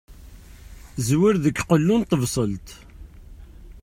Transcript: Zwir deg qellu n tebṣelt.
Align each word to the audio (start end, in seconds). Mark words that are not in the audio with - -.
Zwir 1.07 1.35
deg 1.43 1.55
qellu 1.67 1.95
n 1.99 2.01
tebṣelt. 2.09 2.67